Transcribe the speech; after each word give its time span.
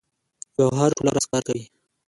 ګوهر 0.55 0.89
ټوله 0.95 1.09
ورځ 1.13 1.25
کار 1.31 1.41
کوي 1.47 1.63